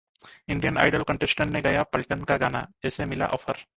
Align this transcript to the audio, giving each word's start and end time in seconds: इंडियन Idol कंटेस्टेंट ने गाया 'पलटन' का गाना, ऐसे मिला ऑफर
इंडियन 0.49 0.77
Idol 0.77 1.03
कंटेस्टेंट 1.07 1.51
ने 1.51 1.61
गाया 1.61 1.83
'पलटन' 1.83 2.23
का 2.23 2.37
गाना, 2.37 2.67
ऐसे 2.85 3.05
मिला 3.05 3.27
ऑफर 3.39 3.63